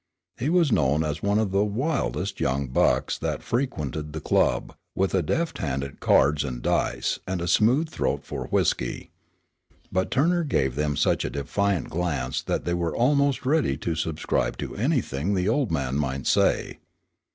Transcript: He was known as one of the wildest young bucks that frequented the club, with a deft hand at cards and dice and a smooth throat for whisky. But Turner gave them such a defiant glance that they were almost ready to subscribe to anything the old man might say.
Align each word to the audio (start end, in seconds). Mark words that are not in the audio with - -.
He 0.35 0.49
was 0.49 0.71
known 0.71 1.03
as 1.03 1.21
one 1.21 1.37
of 1.37 1.51
the 1.51 1.63
wildest 1.63 2.39
young 2.39 2.65
bucks 2.69 3.19
that 3.19 3.43
frequented 3.43 4.13
the 4.13 4.19
club, 4.19 4.73
with 4.95 5.13
a 5.13 5.21
deft 5.21 5.59
hand 5.59 5.83
at 5.83 5.99
cards 5.99 6.43
and 6.43 6.63
dice 6.63 7.19
and 7.27 7.39
a 7.39 7.47
smooth 7.47 7.87
throat 7.87 8.23
for 8.25 8.47
whisky. 8.47 9.11
But 9.91 10.09
Turner 10.09 10.43
gave 10.43 10.73
them 10.73 10.95
such 10.97 11.23
a 11.23 11.29
defiant 11.29 11.91
glance 11.91 12.41
that 12.41 12.65
they 12.65 12.73
were 12.73 12.95
almost 12.95 13.45
ready 13.45 13.77
to 13.77 13.93
subscribe 13.93 14.57
to 14.57 14.75
anything 14.75 15.35
the 15.35 15.47
old 15.47 15.71
man 15.71 15.97
might 15.99 16.25
say. 16.25 16.79